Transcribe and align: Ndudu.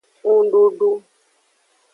Ndudu. 0.43 0.91